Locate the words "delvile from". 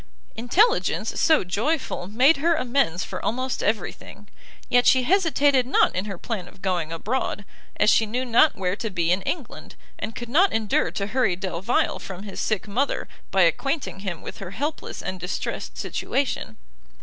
11.35-12.23